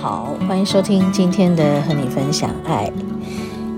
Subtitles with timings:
[0.00, 2.88] 好欢迎收听今天的和你分享爱，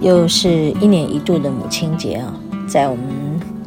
[0.00, 2.34] 又是一年一度的母亲节啊！
[2.66, 3.06] 在我们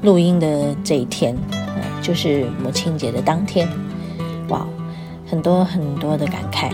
[0.02, 1.38] 录音的这一天，
[2.02, 3.70] 就是母亲节的当天，
[4.48, 4.66] 哇，
[5.28, 6.74] 很多很多的感慨，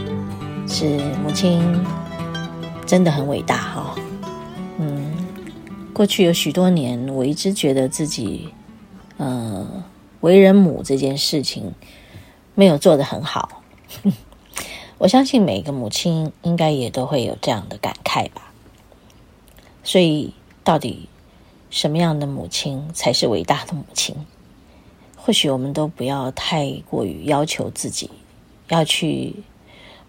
[0.66, 1.62] 是母亲
[2.86, 3.96] 真的很伟大哈。
[4.80, 5.12] 嗯，
[5.92, 8.48] 过去有许多年，我一直觉得自己，
[9.18, 9.68] 呃，
[10.22, 11.74] 为人母这件事情
[12.54, 13.62] 没有做得很好。
[14.98, 18.54] 我相信每一个母亲应该也都会有这样的感慨吧。
[19.84, 21.10] 所以，到底
[21.70, 24.16] 什么样的母亲才是伟大的母亲？
[25.18, 28.10] 或许我们都不要太过于要求自己，
[28.70, 29.36] 要去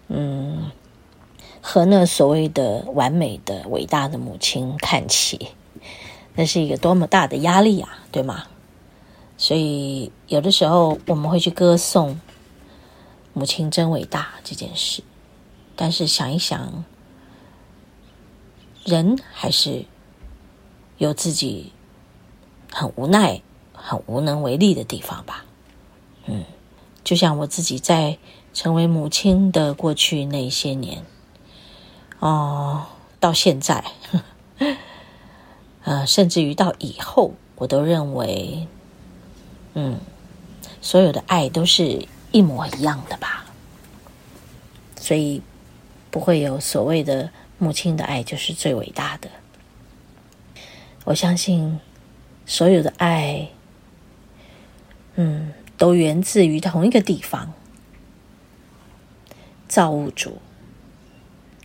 [0.07, 0.71] 嗯
[1.61, 5.49] 和那所谓的完美的伟大的母亲看齐，
[6.35, 8.45] 那是一个多么大的压力啊，对吗？
[9.37, 12.19] 所以，有的时候我们会去歌颂。
[13.37, 15.03] 母亲真伟大这件事，
[15.75, 16.83] 但是想一想，
[18.83, 19.85] 人还是
[20.97, 21.71] 有自己
[22.73, 23.39] 很无奈、
[23.73, 25.45] 很无能为力的地方吧。
[26.25, 26.43] 嗯，
[27.03, 28.17] 就像我自己在
[28.55, 31.05] 成为母亲的过去那些年，
[32.17, 32.87] 哦，
[33.19, 33.85] 到现在，
[35.85, 38.67] 呃，甚至于到以后，我都认为，
[39.75, 39.99] 嗯，
[40.81, 42.07] 所有的爱都是。
[42.33, 43.36] 一模一样的吧，
[45.07, 45.41] 所以
[46.11, 49.29] 不会有所谓的母亲的爱就是最伟大的。
[51.05, 51.79] 我相信
[52.45, 53.47] 所有的爱，
[55.15, 57.53] 嗯，都源自于同一个地方——
[59.69, 60.41] 造物主、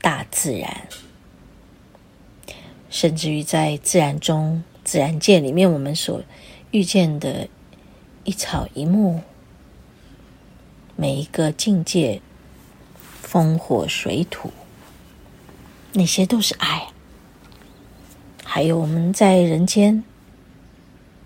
[0.00, 0.86] 大自然，
[2.90, 6.22] 甚至于在自然中、自然界里面，我们所
[6.70, 7.48] 遇见的
[8.22, 9.20] 一草一木。
[10.94, 12.22] 每一个境界，
[13.32, 14.52] 风火水土，
[15.94, 16.88] 那些都是爱。
[18.44, 20.04] 还有我们在人间，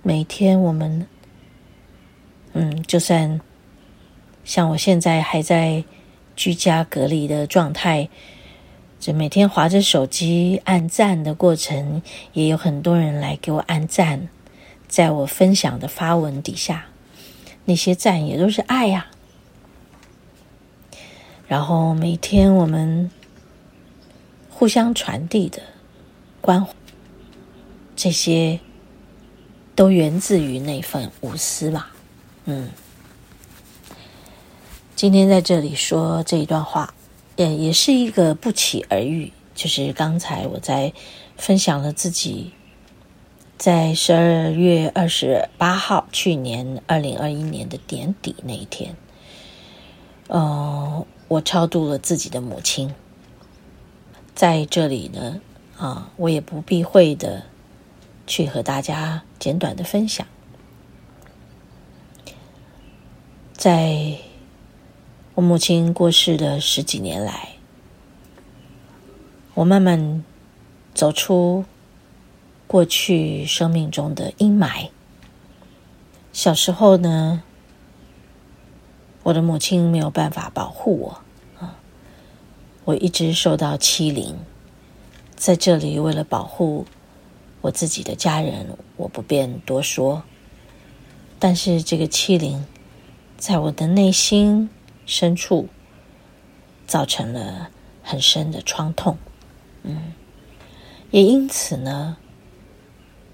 [0.04, 1.04] 每天我们，
[2.52, 3.40] 嗯，就算
[4.44, 5.82] 像我现在还在
[6.36, 8.08] 居家隔离的状态，
[9.00, 12.00] 就每天划着手机按赞的过程，
[12.34, 14.28] 也有很多人来给我按赞，
[14.86, 16.86] 在我分享的发文底下，
[17.64, 19.08] 那些赞也都是爱呀。
[21.48, 23.10] 然后每天我们
[24.50, 25.62] 互相传递的
[26.40, 26.72] 关怀，
[27.94, 28.58] 这些
[29.74, 31.86] 都源自于那份无私嘛。
[32.46, 32.70] 嗯，
[34.94, 36.94] 今天在这里说这一段话，
[37.36, 39.32] 也也是一个不期而遇。
[39.54, 40.92] 就是刚才我在
[41.36, 42.52] 分享了自己
[43.56, 48.94] 在十二月二十八号，去年二零二一年的年底那一天，
[50.28, 52.94] 嗯、我超度了自己的母亲，
[54.34, 55.40] 在这里呢，
[55.76, 57.42] 啊，我也不避讳的
[58.26, 60.26] 去和大家简短的分享，
[63.52, 64.18] 在
[65.34, 67.56] 我母亲过世的十几年来，
[69.54, 70.24] 我慢慢
[70.94, 71.64] 走出
[72.68, 74.90] 过去生命中的阴霾。
[76.32, 77.42] 小时候呢，
[79.26, 81.20] 我的母亲没有办法保护我，
[81.58, 81.76] 啊，
[82.84, 84.36] 我一直受到欺凌。
[85.34, 86.86] 在这里，为了保护
[87.60, 90.22] 我自己的家人，我不便多说。
[91.40, 92.64] 但是这个欺凌，
[93.36, 94.70] 在我的内心
[95.06, 95.68] 深处，
[96.86, 97.70] 造成了
[98.04, 99.18] 很深的创痛。
[99.82, 100.12] 嗯，
[101.10, 102.16] 也因此呢，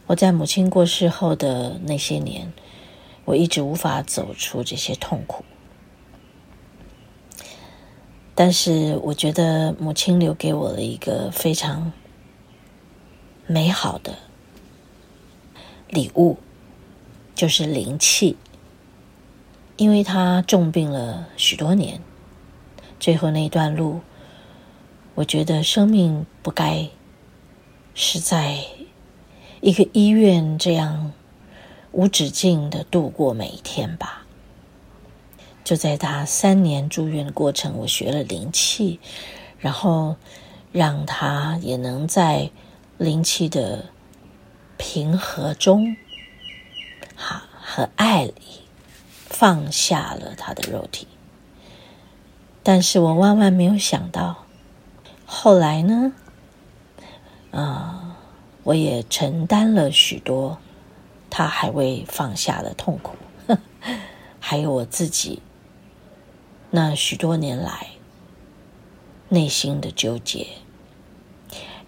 [0.07, 2.51] 我在母亲过世后的那些年，
[3.27, 5.45] 我一直无法走出这些痛苦。
[8.45, 11.93] 但是，我觉得母亲留给我了一个非常
[13.47, 14.19] 美好的
[15.89, 16.39] 礼物，
[17.37, 18.37] 就是灵气。
[19.77, 22.01] 因为她重病了许多年，
[22.99, 24.01] 最后那段路，
[25.15, 26.89] 我觉得生命不该
[27.95, 28.59] 是在
[29.61, 31.13] 一个医院这样
[31.93, 34.22] 无止境的度过每一天吧。
[35.65, 38.99] 就在他三年住院的过程，我学了灵气，
[39.59, 40.17] 然后
[40.73, 42.51] 让他也能在
[42.99, 43.87] 灵气的
[44.77, 45.97] 平和中，
[47.15, 48.35] 哈和爱里
[49.27, 51.07] 放下了他的肉体。
[52.65, 54.45] 但是我万万没有想到，
[55.25, 56.13] 后来呢，
[57.53, 58.17] 啊、
[58.65, 60.59] 我也承担了许多
[61.31, 63.17] 他还未放下的痛苦，
[64.39, 65.41] 还有我自己
[66.75, 67.87] 那许多年来
[69.29, 70.47] 内心的纠结。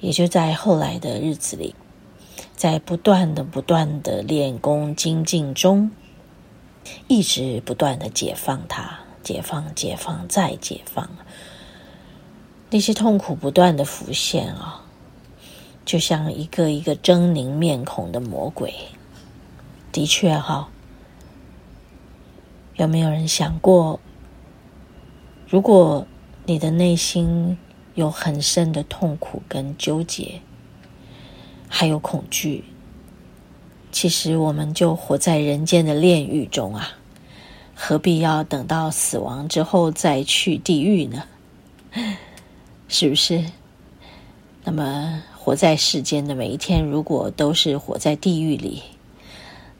[0.01, 1.75] 也就在后来的日子里，
[2.55, 5.91] 在不断的、不断的练功精进中，
[7.09, 11.09] 一直不断的解放它，解放、解放再解放。
[12.69, 14.85] 那些痛苦不断的浮现啊，
[15.87, 18.75] 就像一个一个狰狞面孔的魔鬼。
[19.91, 20.69] 的确哈，
[22.75, 23.99] 有没有人想过，
[25.47, 26.07] 如果
[26.47, 27.57] 你的内心，
[27.95, 30.41] 有很深的痛苦跟纠结，
[31.69, 32.65] 还有恐惧。
[33.93, 36.99] 其实我们就活在人间的炼狱中啊，
[37.77, 41.25] 何必要等到死亡之后再去地狱呢？
[42.89, 43.45] 是不是？
[44.65, 48.83] 那么活在世间的每一天，如果都是活在地狱里，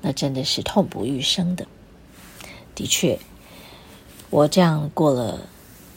[0.01, 1.67] 那真的是痛不欲生的。
[2.75, 3.19] 的确，
[4.31, 5.41] 我这样过了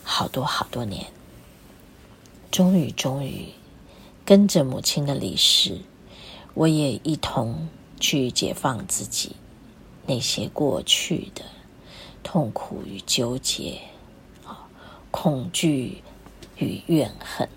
[0.09, 1.05] 好多好多年。
[2.49, 3.49] 终于，终于，
[4.23, 5.81] 跟着母亲的离世，
[6.53, 7.67] 我也一同
[7.99, 9.35] 去解放自己
[10.05, 11.43] 那些过去的
[12.23, 13.81] 痛苦与纠结，
[14.45, 14.69] 啊，
[15.11, 16.01] 恐惧
[16.55, 17.49] 与怨恨。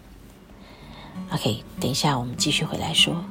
[1.30, 3.24] OK，等一下我们继续回来说。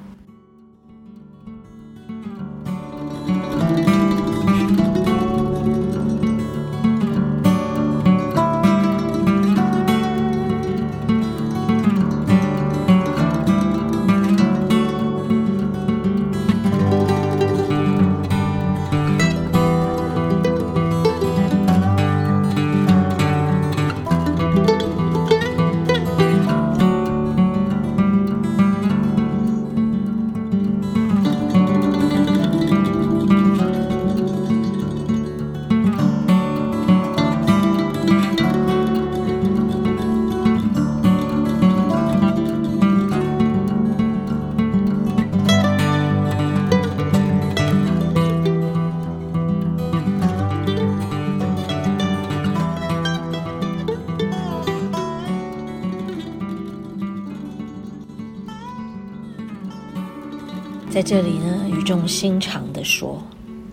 [60.89, 63.21] 在这里呢，语重心长的说，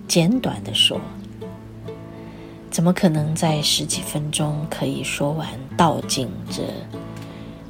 [0.06, 1.00] 简短的说，
[2.70, 5.48] 怎么可能在十几分钟可以说完
[5.78, 6.62] 道尽这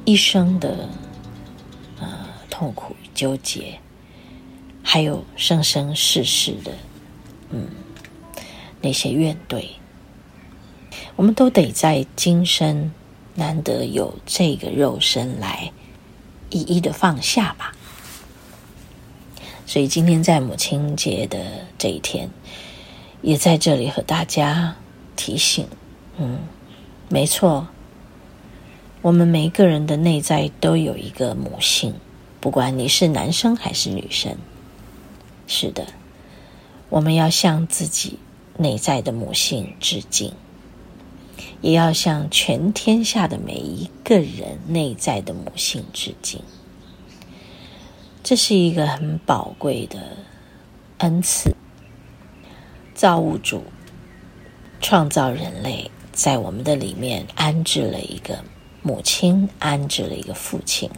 [0.03, 0.89] 一生的
[1.97, 2.07] 呃
[2.49, 3.79] 痛苦与纠结，
[4.83, 6.73] 还有生生世世的
[7.51, 7.67] 嗯
[8.81, 9.63] 那些怨怼，
[11.15, 12.91] 我们都得在今生
[13.33, 15.71] 难得有这个肉身来
[16.49, 17.73] 一一的放下吧。
[19.67, 21.37] 所以今天在母亲节的
[21.77, 22.29] 这一天，
[23.21, 24.77] 也在这里和大家
[25.17, 25.67] 提醒，
[26.17, 26.39] 嗯，
[27.09, 27.67] 没错，
[29.01, 31.93] 我们每一个人的内在都有一个母性，
[32.39, 34.37] 不管你是男生还是女生，
[35.47, 35.85] 是的，
[36.87, 38.19] 我们要向自己
[38.57, 40.31] 内在的母性致敬，
[41.59, 46.41] 也要向全天下的每一个人内在的母性致敬。
[48.29, 50.17] 这是一个很宝贵的
[50.97, 51.55] 恩赐。
[52.93, 53.63] 造物主
[54.81, 58.43] 创造人类，在我们的里面安置了一个
[58.81, 60.91] 母亲，安置了一个父亲。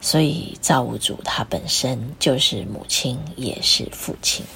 [0.00, 4.46] 所以，造物主他本身就是母亲，也是父亲，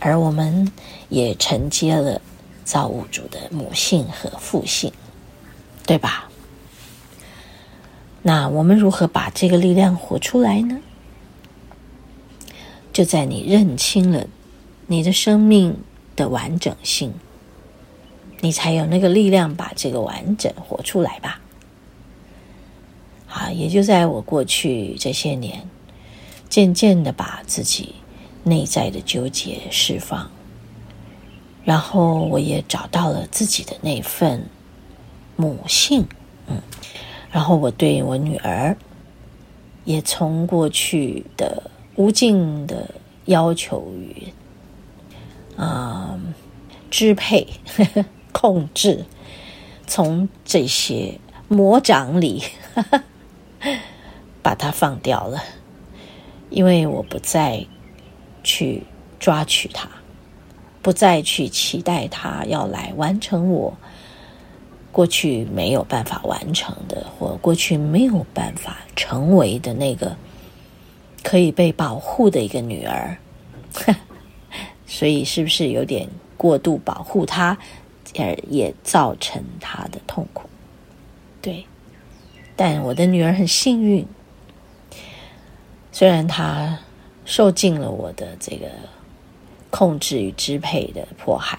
[0.00, 0.70] 而我们
[1.08, 2.20] 也承接了
[2.62, 4.92] 造物主的母性和父性，
[5.86, 6.27] 对吧？
[8.22, 10.80] 那我们如何把这个力量活出来呢？
[12.92, 14.26] 就在你认清了
[14.88, 15.76] 你的生命
[16.16, 17.14] 的完整性，
[18.40, 21.40] 你才有那个力量把这个完整活出来吧。
[23.26, 25.68] 好，也就在我过去这些年，
[26.48, 27.94] 渐渐的把自己
[28.42, 30.28] 内在的纠结释放，
[31.64, 34.48] 然后我也找到了自己的那份
[35.36, 36.04] 母性，
[36.48, 36.60] 嗯。
[37.30, 38.76] 然后我对我女儿，
[39.84, 42.94] 也从过去的无尽的
[43.26, 44.32] 要求与
[45.56, 46.18] 啊、
[46.90, 49.04] 支配、呵 呵控制，
[49.86, 51.18] 从这些
[51.48, 52.42] 魔掌里
[54.42, 55.42] 把它放掉了，
[56.48, 57.66] 因为我不再
[58.44, 58.84] 去
[59.18, 59.88] 抓取它，
[60.80, 63.76] 不再去期待它要来完成我
[64.98, 70.16] 过去没有办法完成的，或过去没有办法成为的那个
[71.22, 73.16] 可以被保护的一个女儿。
[74.88, 77.56] 所以，是不是有点过度保护她，
[78.18, 80.50] 而也造成她的痛苦？
[81.40, 81.64] 对，
[82.56, 84.04] 但我的女儿很幸运，
[85.92, 86.76] 虽然她
[87.24, 88.66] 受尽了我的这个
[89.70, 91.56] 控制与支配的迫害，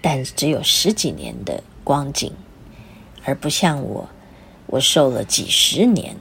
[0.00, 2.32] 但只有十几年的光景，
[3.24, 4.08] 而不像我，
[4.66, 6.16] 我受了几十年。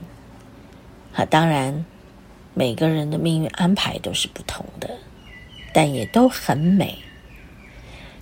[1.16, 1.86] 啊，当然，
[2.54, 4.90] 每个人的命运安排都是不同的。
[5.74, 7.00] 但也都很美，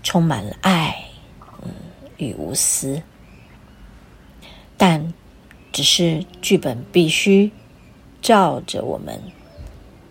[0.04, 1.04] 充满了爱，
[1.62, 1.70] 嗯，
[2.16, 3.02] 与无私。
[4.78, 5.14] 但
[5.74, 7.52] 只是剧本必须
[8.22, 9.22] 照着我们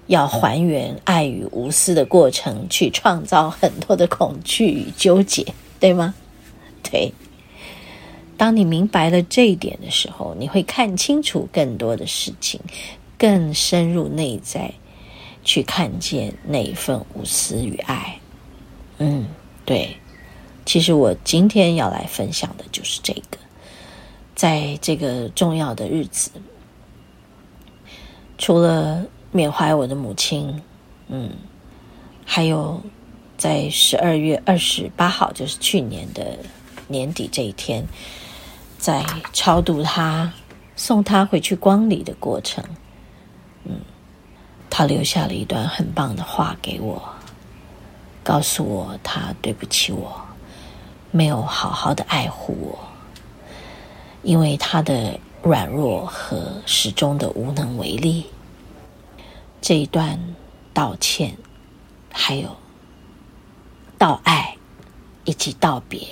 [0.07, 6.15] 要还原爱与无私的过程去创造很多的恐惧与纠结，对吗？
[6.83, 7.15] 对。
[8.41, 12.59] 当你明白了这一点的时候，你会看清楚更多的事情，
[13.19, 14.73] 更深入内在。
[15.43, 18.19] 去看见那一份无私与爱，
[18.99, 19.27] 嗯，
[19.65, 19.97] 对。
[20.67, 23.39] 其实我今天要来分享的就是这个，
[24.35, 26.31] 在这个重要的日子，
[28.37, 30.63] 除了缅怀我的母亲，
[31.09, 31.31] 嗯，
[32.27, 32.83] 还有
[33.39, 36.39] 在十二月二十八号，就是去年的
[36.87, 37.83] 年底这一天，
[38.81, 40.33] 在超度他、
[40.75, 42.65] 送他回去光里的过程，
[43.65, 43.81] 嗯。
[44.73, 47.03] 他留下了一段很棒的话给我，
[48.23, 50.23] 告诉我他对不起我，
[51.11, 52.79] 没有好好的爱护我，
[54.23, 58.25] 因为他的软弱和始终的无能为力。
[59.61, 60.19] 这一段
[60.73, 61.37] 道歉，
[62.13, 62.57] 还有
[63.99, 64.57] 道爱，
[65.25, 66.07] 以及道别、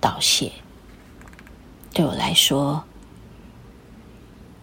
[0.00, 0.52] 道谢，
[2.00, 2.82] 对我来说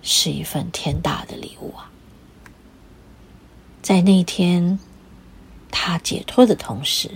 [0.01, 1.91] 是一份天大的礼物啊！
[3.79, 4.79] 在那天，
[5.69, 7.11] 他解脱的同时，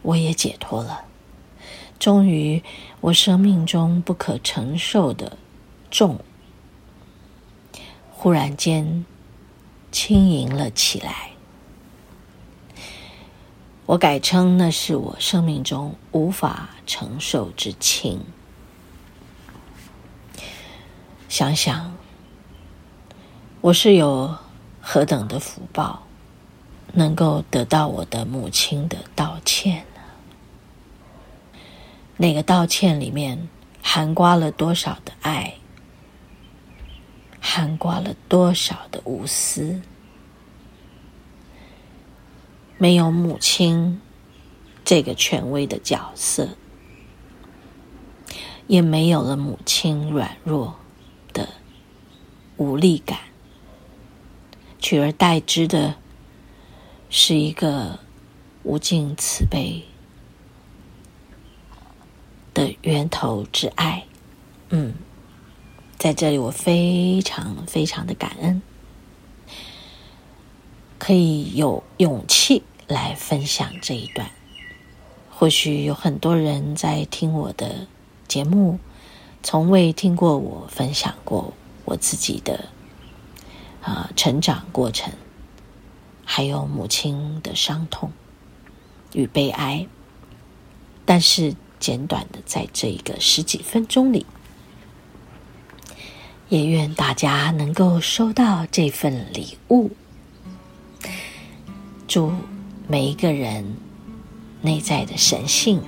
[0.00, 1.04] 我也解脱了。
[1.98, 2.64] 终于，
[3.02, 5.36] 我生命中不可承受的
[5.90, 6.18] 重，
[8.10, 9.04] 忽然间
[9.92, 11.32] 轻盈了起来。
[13.84, 18.24] 我改称那是我生命中无法承受之轻。
[21.28, 21.96] 想想，
[23.60, 24.36] 我是有。
[24.88, 26.04] 何等的福报，
[26.92, 31.60] 能够得到我的母亲的道歉呢？
[32.16, 33.48] 那个道歉里面
[33.82, 35.54] 含括了多少的爱，
[37.40, 39.82] 含括了多少的无私？
[42.78, 44.00] 没有母亲
[44.84, 46.50] 这个权威的角色，
[48.68, 50.76] 也没有了母亲软弱
[52.56, 53.18] 无力感。
[54.78, 55.96] 取而代之的，
[57.10, 57.98] 是一个
[58.62, 59.84] 无尽慈悲
[62.54, 64.04] 的源头之爱。
[64.68, 64.94] 嗯，
[65.96, 68.62] 在这里我非常非常的感恩，
[70.98, 74.30] 可以有勇气来分享这一段。
[75.30, 77.86] 或许有很多人在听我的
[78.28, 78.78] 节目，
[79.42, 81.52] 从未听过我分享过
[81.86, 82.68] 我自己的。
[83.82, 85.12] 啊，成长过程，
[86.24, 88.10] 还有母亲的伤痛
[89.12, 89.86] 与悲哀，
[91.04, 94.26] 但是简短的在这一个十几分钟里，
[96.48, 99.92] 也愿大家能够收到这份礼物。
[102.08, 102.32] 祝
[102.88, 103.76] 每一个人
[104.62, 105.80] 内在的神性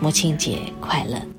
[0.00, 1.31] 母亲节快乐。